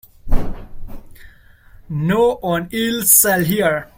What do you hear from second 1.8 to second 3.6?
No one else shall